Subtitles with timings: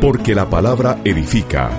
[0.00, 1.70] Porque la palabra edifica.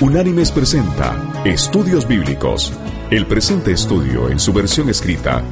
[0.00, 1.14] Unánimes presenta
[1.44, 2.72] Estudios Bíblicos.
[3.10, 5.42] El presente estudio en su versión escrita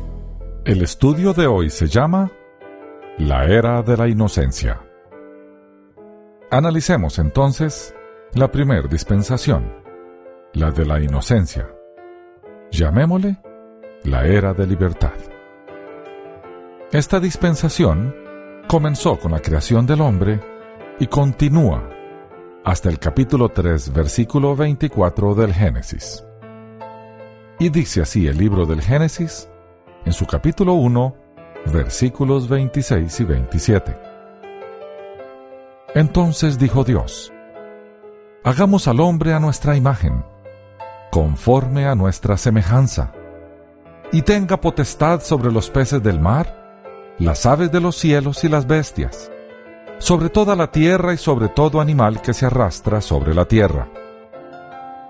[0.64, 2.32] El estudio de hoy se llama
[3.18, 4.80] La Era de la Inocencia.
[6.50, 7.94] Analicemos entonces
[8.32, 9.70] la primer dispensación,
[10.54, 11.68] la de la inocencia.
[12.74, 13.36] Llamémosle
[14.02, 15.12] la Era de Libertad.
[16.90, 18.12] Esta dispensación
[18.66, 20.40] comenzó con la creación del hombre
[20.98, 21.88] y continúa
[22.64, 26.26] hasta el capítulo 3, versículo 24 del Génesis.
[27.60, 29.48] Y dice así el libro del Génesis
[30.04, 31.16] en su capítulo 1,
[31.72, 33.98] versículos 26 y 27.
[35.94, 37.32] Entonces dijo Dios,
[38.42, 40.24] Hagamos al hombre a nuestra imagen,
[41.14, 43.12] conforme a nuestra semejanza,
[44.10, 48.66] y tenga potestad sobre los peces del mar, las aves de los cielos y las
[48.66, 49.30] bestias,
[49.98, 53.86] sobre toda la tierra y sobre todo animal que se arrastra sobre la tierra.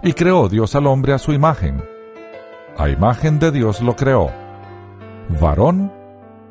[0.02, 1.82] Y creó Dios al hombre a su imagen.
[2.76, 4.30] A imagen de Dios lo creó.
[5.40, 5.90] Varón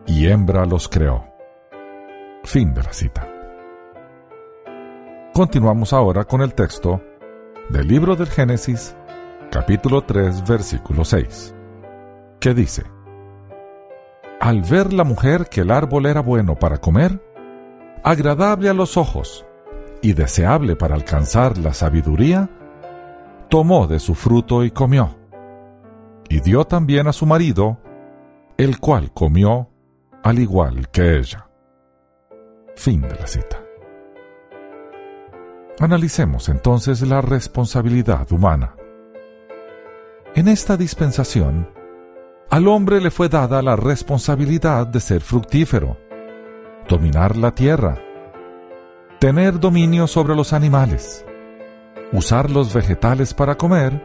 [0.08, 1.26] y hembra los creó.
[2.44, 3.28] Fin de la cita.
[5.32, 7.04] Continuamos ahora con el texto
[7.70, 8.96] del libro del Génesis,
[9.54, 11.54] capítulo 3, versículo 6,
[12.40, 12.86] que dice,
[14.40, 17.24] Al ver la mujer que el árbol era bueno para comer,
[18.04, 19.46] agradable a los ojos
[20.02, 22.50] y deseable para alcanzar la sabiduría,
[23.48, 25.16] tomó de su fruto y comió,
[26.30, 27.78] y dio también a su marido,
[28.58, 29.70] el cual comió
[30.24, 31.48] al igual que ella.
[32.76, 33.62] Fin de la cita.
[35.80, 38.78] Analicemos entonces la responsabilidad humana.
[40.36, 41.70] En esta dispensación,
[42.50, 45.96] al hombre le fue dada la responsabilidad de ser fructífero,
[46.90, 48.00] dominar la tierra,
[49.20, 51.24] tener dominio sobre los animales,
[52.12, 54.02] usar los vegetales para comer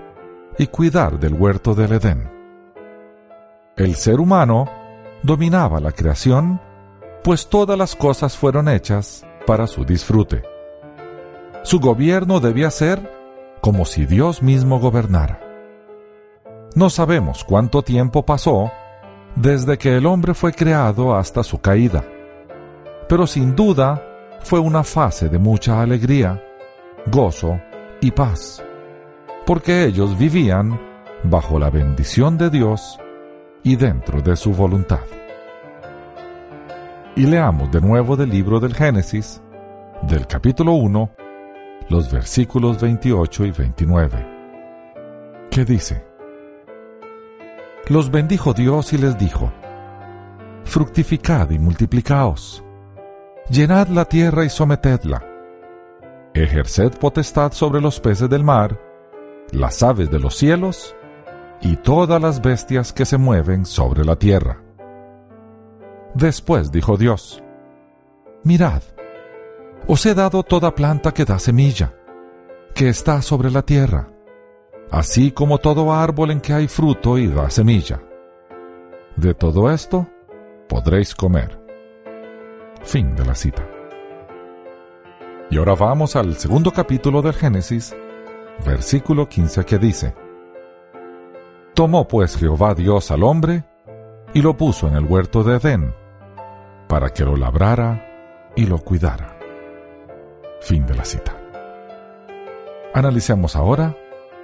[0.58, 2.30] y cuidar del huerto del Edén.
[3.74, 4.66] El ser humano
[5.22, 6.60] dominaba la creación,
[7.24, 10.42] pues todas las cosas fueron hechas para su disfrute.
[11.62, 13.16] Su gobierno debía ser
[13.62, 15.47] como si Dios mismo gobernara.
[16.74, 18.70] No sabemos cuánto tiempo pasó
[19.34, 22.04] desde que el hombre fue creado hasta su caída,
[23.08, 24.02] pero sin duda
[24.40, 26.42] fue una fase de mucha alegría,
[27.06, 27.60] gozo
[28.00, 28.62] y paz,
[29.46, 30.78] porque ellos vivían
[31.24, 32.98] bajo la bendición de Dios
[33.62, 35.04] y dentro de su voluntad.
[37.16, 39.42] Y leamos de nuevo del libro del Génesis,
[40.02, 41.10] del capítulo 1,
[41.88, 44.26] los versículos 28 y 29.
[45.50, 46.07] ¿Qué dice?
[47.88, 49.50] Los bendijo Dios y les dijo,
[50.64, 52.62] Fructificad y multiplicaos,
[53.48, 55.24] llenad la tierra y sometedla,
[56.34, 58.78] ejerced potestad sobre los peces del mar,
[59.52, 60.94] las aves de los cielos
[61.62, 64.62] y todas las bestias que se mueven sobre la tierra.
[66.14, 67.42] Después dijo Dios,
[68.44, 68.82] Mirad,
[69.86, 71.94] os he dado toda planta que da semilla,
[72.74, 74.10] que está sobre la tierra,
[74.90, 78.00] así como todo árbol en que hay fruto y da semilla.
[79.16, 80.06] De todo esto
[80.68, 81.60] podréis comer.
[82.82, 83.66] Fin de la cita.
[85.50, 87.96] Y ahora vamos al segundo capítulo del Génesis,
[88.64, 90.14] versículo 15 que dice,
[91.74, 93.64] Tomó pues Jehová Dios al hombre
[94.34, 95.94] y lo puso en el huerto de Edén,
[96.86, 99.38] para que lo labrara y lo cuidara.
[100.60, 101.34] Fin de la cita.
[102.94, 103.96] Analicemos ahora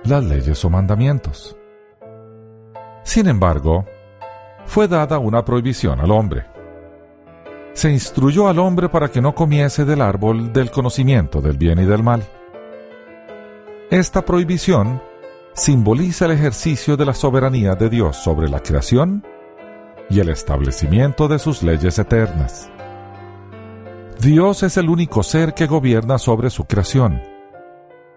[0.05, 1.57] las leyes o mandamientos.
[3.03, 3.87] Sin embargo,
[4.67, 6.47] fue dada una prohibición al hombre.
[7.73, 11.85] Se instruyó al hombre para que no comiese del árbol del conocimiento del bien y
[11.85, 12.23] del mal.
[13.91, 15.03] Esta prohibición
[15.55, 19.25] simboliza el ejercicio de la soberanía de Dios sobre la creación
[20.11, 22.71] y el establecimiento de sus leyes eternas.
[24.21, 27.21] Dios es el único ser que gobierna sobre su creación.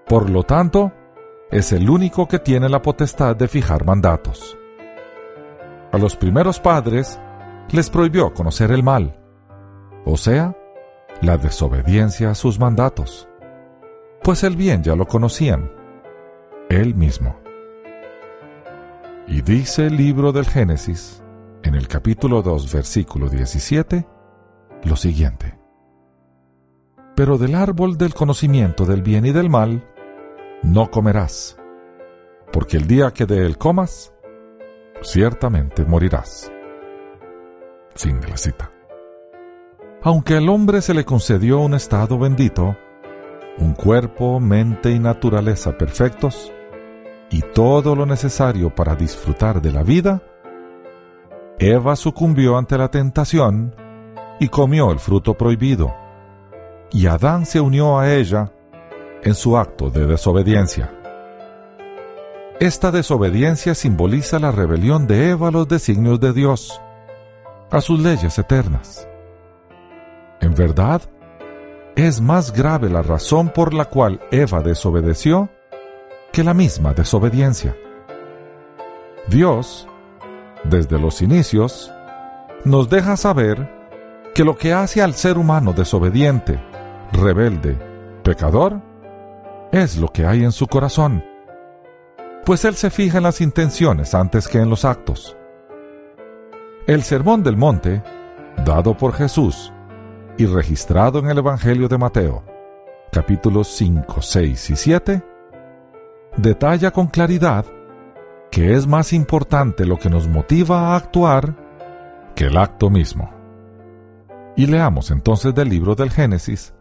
[0.05, 0.93] Por lo tanto,
[1.51, 4.57] es el único que tiene la potestad de fijar mandatos.
[5.91, 7.19] A los primeros padres
[7.71, 9.19] les prohibió conocer el mal,
[10.05, 10.55] o sea,
[11.21, 13.27] la desobediencia a sus mandatos,
[14.23, 15.71] pues el bien ya lo conocían,
[16.69, 17.37] él mismo.
[19.27, 21.23] Y dice el libro del Génesis,
[21.63, 24.05] en el capítulo 2, versículo 17,
[24.83, 25.57] lo siguiente
[27.17, 29.83] pero del árbol del conocimiento del bien y del mal
[30.63, 31.57] no comerás,
[32.51, 34.13] porque el día que de él comas,
[35.01, 36.51] ciertamente morirás.
[37.95, 38.71] Fin la cita.
[40.01, 42.77] Aunque al hombre se le concedió un estado bendito,
[43.57, 46.53] un cuerpo, mente y naturaleza perfectos,
[47.29, 50.21] y todo lo necesario para disfrutar de la vida,
[51.59, 53.75] Eva sucumbió ante la tentación
[54.39, 55.93] y comió el fruto prohibido,
[56.91, 58.53] y Adán se unió a ella
[59.23, 60.91] en su acto de desobediencia.
[62.59, 66.81] Esta desobediencia simboliza la rebelión de Eva a los designios de Dios,
[67.69, 69.07] a sus leyes eternas.
[70.41, 71.01] En verdad,
[71.95, 75.49] es más grave la razón por la cual Eva desobedeció
[76.31, 77.75] que la misma desobediencia.
[79.27, 79.87] Dios,
[80.63, 81.91] desde los inicios,
[82.63, 83.69] nos deja saber
[84.33, 86.59] que lo que hace al ser humano desobediente,
[87.11, 87.77] rebelde,
[88.23, 88.81] pecador,
[89.71, 91.23] es lo que hay en su corazón,
[92.45, 95.35] pues Él se fija en las intenciones antes que en los actos.
[96.87, 98.01] El Sermón del Monte,
[98.63, 99.73] dado por Jesús
[100.37, 102.43] y registrado en el Evangelio de Mateo,
[103.11, 105.23] capítulos 5, 6 y 7,
[106.37, 107.65] detalla con claridad
[108.51, 111.55] que es más importante lo que nos motiva a actuar
[112.35, 113.29] que el acto mismo.
[114.55, 116.73] Y leamos entonces del libro del Génesis,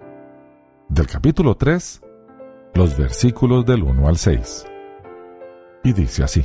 [0.89, 2.03] del capítulo 3,
[2.77, 4.67] los versículos del 1 al 6.
[5.83, 6.45] Y dice así.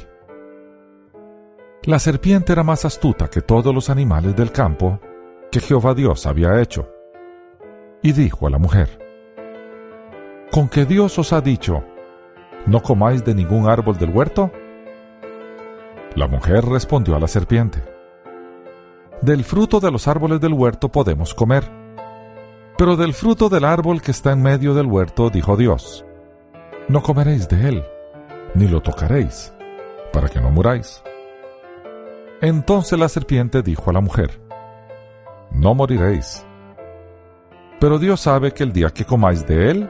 [1.84, 5.00] La serpiente era más astuta que todos los animales del campo
[5.52, 6.88] que Jehová Dios había hecho.
[8.02, 9.00] Y dijo a la mujer,
[10.52, 11.84] ¿con que Dios os ha dicho,
[12.66, 14.52] no comáis de ningún árbol del huerto?
[16.16, 17.84] La mujer respondió a la serpiente,
[19.22, 21.64] Del fruto de los árboles del huerto podemos comer,
[22.78, 26.06] pero del fruto del árbol que está en medio del huerto dijo Dios,
[26.92, 27.86] no comeréis de él,
[28.54, 29.54] ni lo tocaréis,
[30.12, 31.02] para que no muráis.
[32.42, 34.42] Entonces la serpiente dijo a la mujer,
[35.52, 36.46] No moriréis.
[37.80, 39.90] Pero Dios sabe que el día que comáis de él,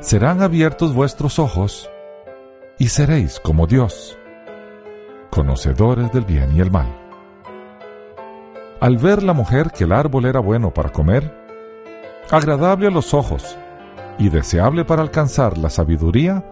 [0.00, 1.88] serán abiertos vuestros ojos,
[2.78, 4.18] y seréis como Dios,
[5.30, 6.88] conocedores del bien y el mal.
[8.80, 11.32] Al ver la mujer que el árbol era bueno para comer,
[12.28, 13.56] agradable a los ojos,
[14.18, 16.44] y deseable para alcanzar la sabiduría,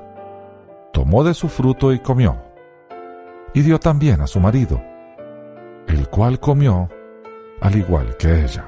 [0.92, 2.36] tomó de su fruto y comió,
[3.54, 4.82] y dio también a su marido,
[5.86, 6.88] el cual comió
[7.60, 8.64] al igual que ella.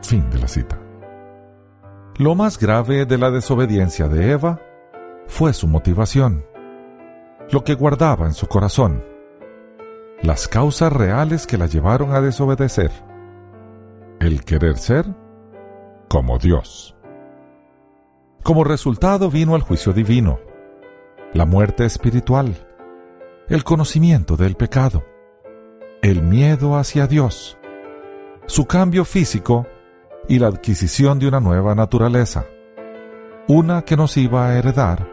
[0.00, 0.78] Fin de la cita.
[2.16, 4.60] Lo más grave de la desobediencia de Eva
[5.26, 6.44] fue su motivación,
[7.50, 9.04] lo que guardaba en su corazón,
[10.22, 12.90] las causas reales que la llevaron a desobedecer,
[14.20, 15.06] el querer ser
[16.08, 16.91] como Dios.
[18.42, 20.40] Como resultado vino el juicio divino,
[21.32, 22.56] la muerte espiritual,
[23.48, 25.04] el conocimiento del pecado,
[26.02, 27.56] el miedo hacia Dios,
[28.46, 29.68] su cambio físico
[30.28, 32.46] y la adquisición de una nueva naturaleza,
[33.46, 35.08] una que nos iba a heredar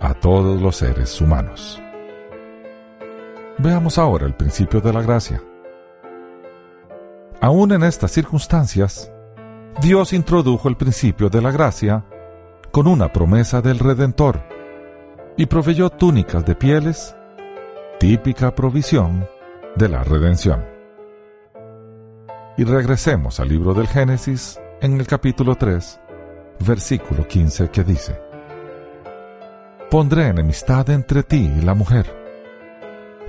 [0.00, 1.82] a todos los seres humanos.
[3.58, 5.42] Veamos ahora el principio de la gracia.
[7.42, 9.12] Aún en estas circunstancias,
[9.82, 12.06] Dios introdujo el principio de la gracia
[12.70, 14.40] con una promesa del Redentor
[15.36, 17.16] y proveyó túnicas de pieles,
[17.98, 19.26] típica provisión
[19.76, 20.64] de la redención.
[22.56, 26.00] Y regresemos al libro del Génesis en el capítulo 3,
[26.60, 28.20] versículo 15 que dice,
[29.90, 32.06] Pondré enemistad entre ti y la mujer,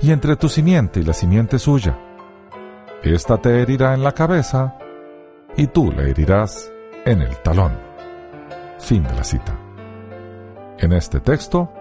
[0.00, 1.98] y entre tu simiente y la simiente suya.
[3.02, 4.76] Esta te herirá en la cabeza,
[5.56, 6.70] y tú le herirás
[7.04, 7.91] en el talón.
[8.82, 9.56] Fin de la cita.
[10.78, 11.72] En este texto,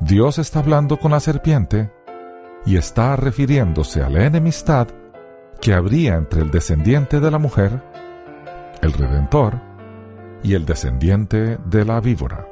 [0.00, 1.92] Dios está hablando con la serpiente
[2.64, 4.88] y está refiriéndose a la enemistad
[5.60, 7.82] que habría entre el descendiente de la mujer,
[8.80, 9.60] el Redentor,
[10.42, 12.48] y el descendiente de la víbora,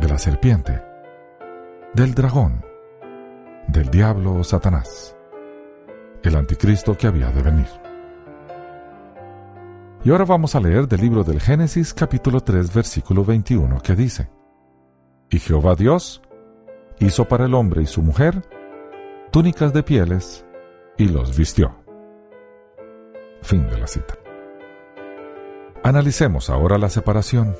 [0.00, 0.82] de la serpiente,
[1.92, 2.64] del dragón,
[3.68, 5.14] del diablo Satanás,
[6.22, 7.79] el anticristo que había de venir.
[10.02, 14.30] Y ahora vamos a leer del libro del Génesis capítulo 3 versículo 21 que dice,
[15.28, 16.22] Y Jehová Dios
[17.00, 18.42] hizo para el hombre y su mujer
[19.30, 20.46] túnicas de pieles
[20.96, 21.76] y los vistió.
[23.42, 24.14] Fin de la cita.
[25.82, 27.54] Analicemos ahora la separación.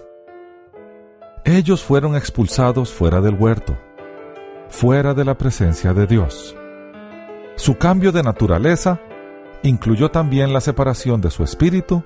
[1.44, 3.76] Ellos fueron expulsados fuera del huerto,
[4.70, 6.56] fuera de la presencia de Dios.
[7.56, 8.98] Su cambio de naturaleza
[9.62, 12.02] incluyó también la separación de su espíritu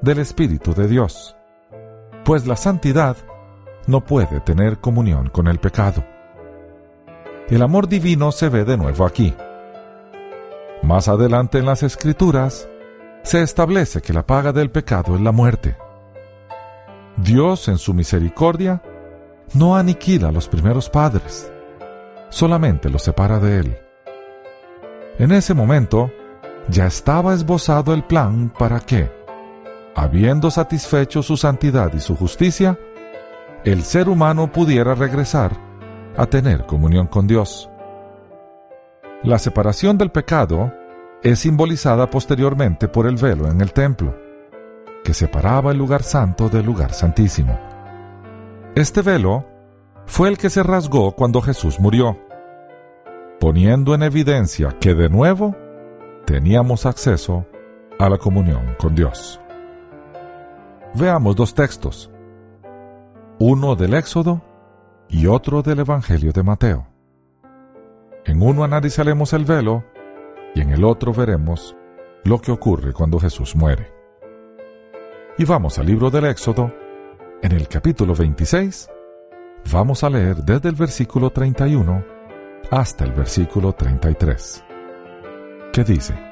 [0.00, 1.36] del Espíritu de Dios,
[2.24, 3.16] pues la santidad
[3.86, 6.04] no puede tener comunión con el pecado.
[7.48, 9.34] El amor divino se ve de nuevo aquí.
[10.82, 12.68] Más adelante en las Escrituras,
[13.22, 15.76] se establece que la paga del pecado es la muerte.
[17.16, 18.82] Dios, en su misericordia,
[19.52, 21.52] no aniquila a los primeros padres,
[22.30, 23.78] solamente los separa de Él.
[25.18, 26.10] En ese momento,
[26.68, 29.19] ya estaba esbozado el plan para que,
[29.94, 32.78] habiendo satisfecho su santidad y su justicia,
[33.64, 35.52] el ser humano pudiera regresar
[36.16, 37.70] a tener comunión con Dios.
[39.22, 40.72] La separación del pecado
[41.22, 44.16] es simbolizada posteriormente por el velo en el templo,
[45.04, 47.58] que separaba el lugar santo del lugar santísimo.
[48.74, 49.44] Este velo
[50.06, 52.18] fue el que se rasgó cuando Jesús murió,
[53.38, 55.54] poniendo en evidencia que de nuevo
[56.24, 57.46] teníamos acceso
[57.98, 59.40] a la comunión con Dios.
[60.94, 62.10] Veamos dos textos,
[63.38, 64.42] uno del Éxodo
[65.08, 66.88] y otro del Evangelio de Mateo.
[68.24, 69.84] En uno analizaremos el velo
[70.52, 71.76] y en el otro veremos
[72.24, 73.92] lo que ocurre cuando Jesús muere.
[75.38, 76.72] Y vamos al libro del Éxodo,
[77.40, 78.90] en el capítulo 26,
[79.72, 82.04] vamos a leer desde el versículo 31
[82.72, 84.64] hasta el versículo 33,
[85.72, 86.29] que dice,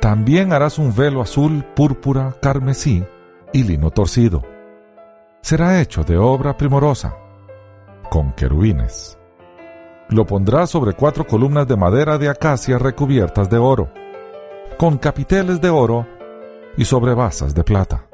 [0.00, 3.04] También harás un velo azul, púrpura, carmesí
[3.52, 4.42] y lino torcido.
[5.42, 7.16] Será hecho de obra primorosa,
[8.10, 9.18] con querubines
[10.10, 13.90] lo pondrá sobre cuatro columnas de madera de acacia recubiertas de oro,
[14.78, 16.06] con capiteles de oro
[16.76, 18.06] y sobre basas de plata.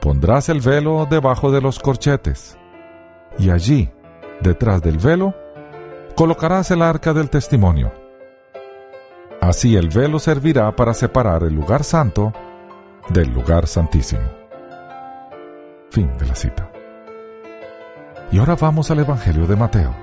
[0.00, 2.58] Pondrás el velo debajo de los corchetes,
[3.38, 3.90] y allí,
[4.40, 5.34] detrás del velo,
[6.16, 7.92] colocarás el arca del testimonio.
[9.44, 12.32] Así el velo servirá para separar el lugar santo
[13.10, 14.22] del lugar santísimo.
[15.90, 16.72] Fin de la cita.
[18.32, 19.94] Y ahora vamos al Evangelio de Mateo.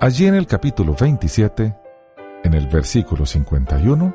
[0.00, 1.72] Allí en el capítulo 27,
[2.42, 4.12] en el versículo 51,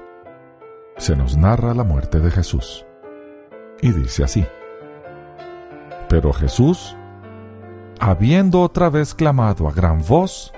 [0.98, 2.86] se nos narra la muerte de Jesús.
[3.82, 4.46] Y dice así,
[6.10, 6.98] Pero Jesús,
[8.02, 10.52] habiendo otra vez clamado a gran voz,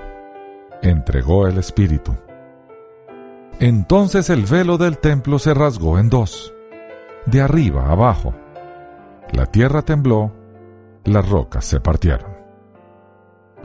[0.81, 2.17] entregó el Espíritu.
[3.59, 6.53] Entonces el velo del templo se rasgó en dos,
[7.25, 8.35] de arriba abajo.
[9.31, 10.31] La tierra tembló,
[11.05, 12.37] las rocas se partieron.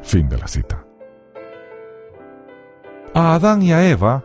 [0.03, 0.87] Fin de la cita.
[3.13, 4.25] A Adán y a Eva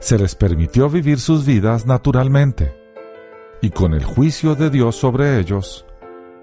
[0.00, 2.76] se les permitió vivir sus vidas naturalmente,
[3.62, 5.86] y con el juicio de Dios sobre ellos,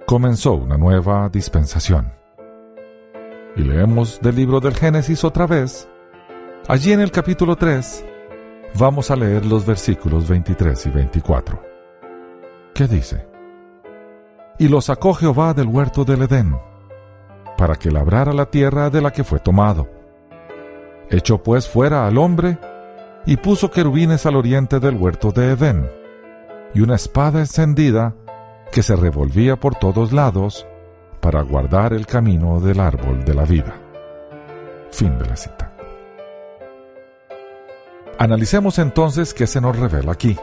[0.08, 2.14] comenzó una nueva dispensación.
[3.58, 5.90] Y leemos del libro del Génesis otra vez.
[6.70, 8.06] Allí en el capítulo 3
[8.80, 11.62] vamos a leer los versículos 23 y 24.
[12.74, 13.28] ¿Qué dice?
[14.60, 16.56] Y lo sacó Jehová del huerto del Edén,
[17.58, 19.88] para que labrara la tierra de la que fue tomado
[21.10, 22.58] Echó pues fuera al hombre
[23.26, 25.90] y puso querubines al oriente del huerto de Edén,
[26.74, 28.16] y una espada encendida
[28.72, 30.66] que se revolvía por todos lados
[31.22, 33.76] para guardar el camino del árbol de la vida.
[34.92, 35.73] Fin de la cita.
[38.20, 40.38] Analicemos entonces qué se nos revela aquí.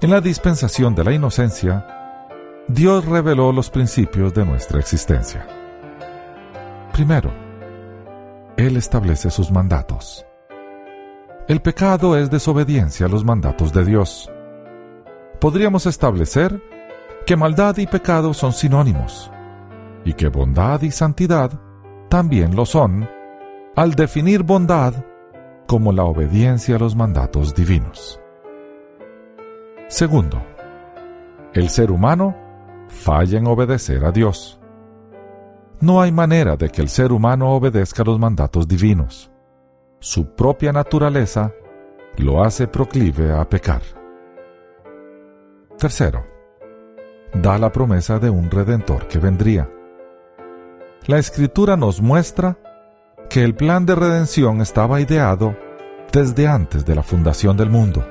[0.00, 1.86] En la dispensación de la inocencia,
[2.68, 5.46] Dios reveló los principios de nuestra existencia.
[6.92, 7.30] Primero,
[8.56, 10.26] él establece sus mandatos.
[11.48, 14.30] El pecado es desobediencia a los mandatos de Dios.
[15.40, 16.60] Podríamos establecer
[17.24, 19.30] que maldad y pecado son sinónimos,
[20.04, 21.50] y que bondad y santidad
[22.08, 23.08] también lo son,
[23.74, 24.94] al definir bondad
[25.66, 28.20] como la obediencia a los mandatos divinos.
[29.88, 30.42] Segundo,
[31.52, 32.36] el ser humano
[32.88, 34.60] falla en obedecer a Dios.
[35.80, 39.30] No hay manera de que el ser humano obedezca los mandatos divinos.
[39.98, 41.52] Su propia naturaleza
[42.18, 43.82] lo hace proclive a pecar.
[45.78, 46.24] Tercero,
[47.34, 49.68] da la promesa de un redentor que vendría.
[51.06, 52.58] La escritura nos muestra
[53.36, 55.54] que el plan de redención estaba ideado
[56.10, 58.02] desde antes de la fundación del mundo.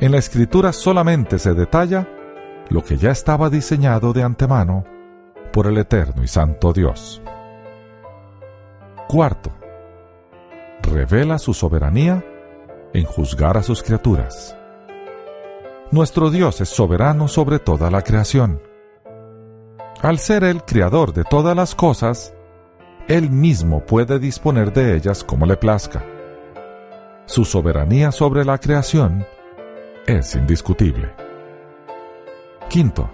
[0.00, 2.08] En la escritura solamente se detalla
[2.70, 4.86] lo que ya estaba diseñado de antemano
[5.52, 7.20] por el eterno y santo Dios.
[9.08, 9.50] Cuarto,
[10.80, 12.24] revela su soberanía
[12.94, 14.56] en juzgar a sus criaturas.
[15.90, 18.62] Nuestro Dios es soberano sobre toda la creación.
[20.00, 22.32] Al ser el creador de todas las cosas,
[23.08, 26.04] Él mismo puede disponer de ellas como le plazca.
[27.24, 29.24] Su soberanía sobre la creación
[30.06, 31.14] es indiscutible.
[32.68, 33.08] Quinto,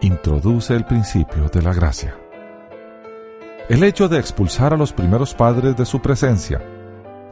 [0.00, 2.16] introduce el principio de la gracia.
[3.68, 6.62] El hecho de expulsar a los primeros padres de su presencia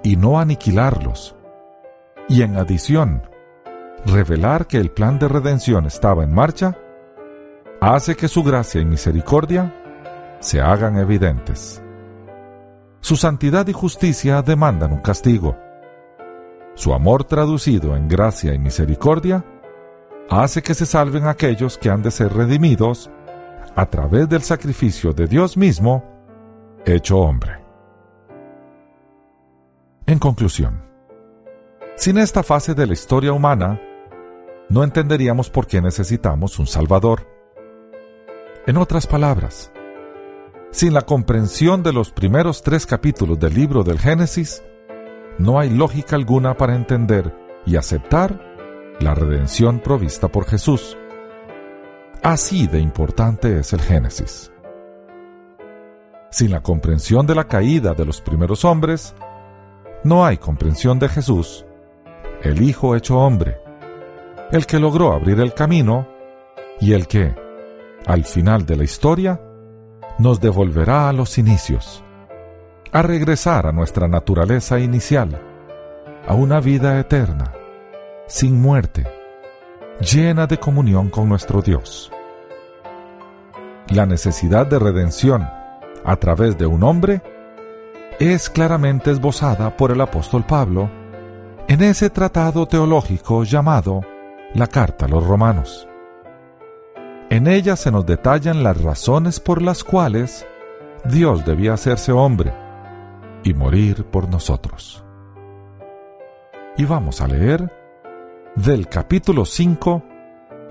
[0.02, 1.36] y no aniquilarlos,
[2.28, 3.22] y en adición,
[4.04, 6.76] revelar que el plan de redención estaba en marcha,
[7.80, 9.72] hace que su gracia y misericordia
[10.46, 11.82] se hagan evidentes.
[13.00, 15.58] Su santidad y justicia demandan un castigo.
[16.74, 19.44] Su amor traducido en gracia y misericordia
[20.30, 23.10] hace que se salven aquellos que han de ser redimidos
[23.74, 26.04] a través del sacrificio de Dios mismo,
[26.84, 27.58] hecho hombre.
[30.06, 30.80] En conclusión,
[31.96, 33.80] sin esta fase de la historia humana,
[34.68, 37.26] no entenderíamos por qué necesitamos un Salvador.
[38.68, 39.72] En otras palabras,
[40.76, 44.62] sin la comprensión de los primeros tres capítulos del libro del Génesis,
[45.38, 48.38] no hay lógica alguna para entender y aceptar
[49.00, 50.98] la redención provista por Jesús.
[52.22, 54.52] Así de importante es el Génesis.
[56.30, 59.14] Sin la comprensión de la caída de los primeros hombres,
[60.04, 61.64] no hay comprensión de Jesús,
[62.42, 63.56] el Hijo hecho hombre,
[64.52, 66.06] el que logró abrir el camino
[66.82, 67.34] y el que,
[68.04, 69.40] al final de la historia,
[70.18, 72.02] nos devolverá a los inicios,
[72.92, 75.40] a regresar a nuestra naturaleza inicial,
[76.26, 77.52] a una vida eterna,
[78.26, 79.06] sin muerte,
[80.00, 82.10] llena de comunión con nuestro Dios.
[83.88, 85.48] La necesidad de redención
[86.04, 87.22] a través de un hombre
[88.18, 90.90] es claramente esbozada por el apóstol Pablo
[91.68, 94.00] en ese tratado teológico llamado
[94.54, 95.88] la Carta a los Romanos.
[97.28, 100.46] En ella se nos detallan las razones por las cuales
[101.04, 102.52] Dios debía hacerse hombre
[103.42, 105.04] y morir por nosotros.
[106.76, 107.72] Y vamos a leer
[108.54, 110.04] del capítulo 5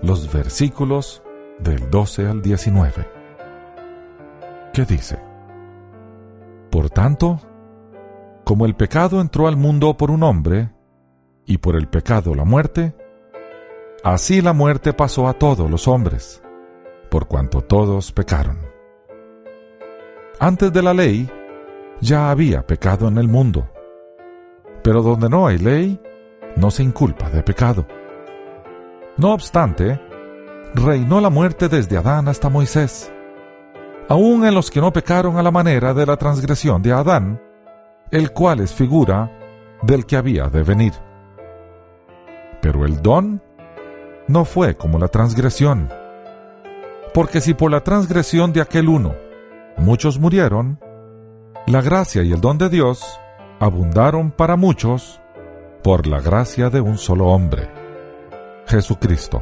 [0.02, 1.22] los versículos
[1.60, 3.06] del 12 al 19.
[4.72, 5.20] ¿Qué dice?
[6.70, 7.42] Por tanto,
[8.46, 10.72] como el pecado entró al mundo por un hombre,
[11.46, 12.96] y por el pecado la muerte,
[14.04, 16.42] así la muerte pasó a todos los hombres
[17.16, 18.58] por cuanto todos pecaron.
[20.38, 21.32] Antes de la ley,
[22.02, 23.70] ya había pecado en el mundo,
[24.84, 25.98] pero donde no hay ley,
[26.58, 27.88] no se inculpa de pecado.
[29.16, 29.98] No obstante,
[30.74, 33.10] reinó la muerte desde Adán hasta Moisés,
[34.10, 37.42] aun en los que no pecaron a la manera de la transgresión de Adán,
[38.12, 39.32] el cual es figura
[39.84, 40.94] del que había de venir.
[42.62, 43.42] Pero el don
[44.28, 45.88] no fue como la transgresión
[47.16, 49.16] porque si por la transgresión de aquel uno
[49.78, 50.82] muchos murieron,
[51.66, 53.22] la gracia y el don de Dios
[53.62, 55.22] abundaron para muchos
[55.82, 57.70] por la gracia de un solo hombre,
[58.68, 59.42] Jesucristo.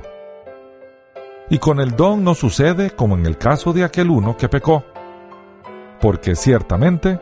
[1.49, 4.83] Y con el don no sucede como en el caso de aquel uno que pecó,
[5.99, 7.19] porque ciertamente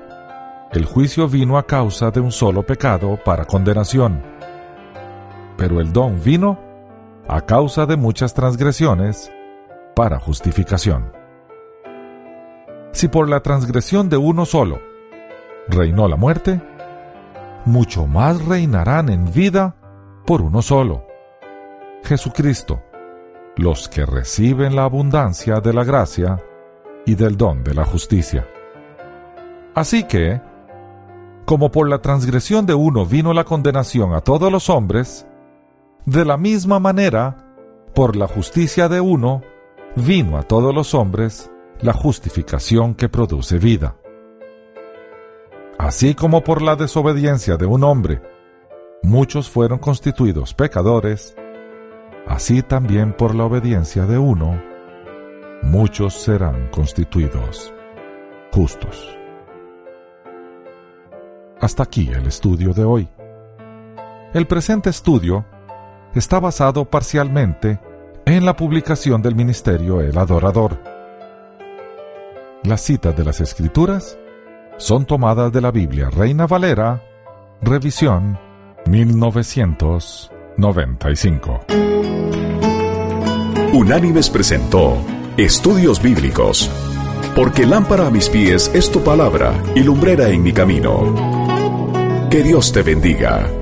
[0.73, 4.21] el juicio vino a causa de un solo pecado para condenación,
[5.55, 6.59] pero el don vino
[7.29, 9.31] a causa de muchas transgresiones
[10.01, 11.13] para justificación.
[12.91, 14.81] Si por la transgresión de uno solo
[15.67, 16.59] reinó la muerte,
[17.65, 19.75] mucho más reinarán en vida
[20.25, 21.05] por uno solo,
[22.03, 22.81] Jesucristo,
[23.55, 26.41] los que reciben la abundancia de la gracia
[27.05, 28.47] y del don de la justicia.
[29.75, 30.41] Así que,
[31.45, 35.27] como por la transgresión de uno vino la condenación a todos los hombres,
[36.07, 37.37] de la misma manera,
[37.93, 39.43] por la justicia de uno,
[39.95, 41.51] vino a todos los hombres
[41.81, 43.97] la justificación que produce vida.
[45.77, 48.21] Así como por la desobediencia de un hombre,
[49.03, 51.35] muchos fueron constituidos pecadores,
[52.27, 54.61] así también por la obediencia de uno,
[55.63, 57.73] muchos serán constituidos
[58.51, 59.17] justos.
[61.59, 63.09] Hasta aquí el estudio de hoy.
[64.33, 65.45] El presente estudio
[66.15, 67.79] está basado parcialmente
[68.35, 70.79] en la publicación del ministerio El Adorador.
[72.63, 74.17] Las citas de las Escrituras
[74.77, 77.03] son tomadas de la Biblia Reina Valera,
[77.61, 78.39] revisión
[78.87, 81.59] 1995.
[83.73, 84.97] Unánimes presentó
[85.37, 86.69] Estudios Bíblicos,
[87.35, 92.29] porque lámpara a mis pies es tu palabra y lumbrera en mi camino.
[92.29, 93.60] Que Dios te bendiga.